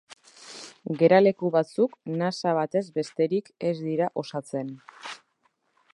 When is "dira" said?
3.85-4.09